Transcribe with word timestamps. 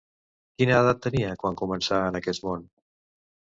Quina 0.61 0.79
edat 0.85 1.03
tenia 1.03 1.37
quan 1.43 1.61
començà 1.61 2.03
en 2.09 2.21
aquest 2.23 2.51
món? 2.51 2.69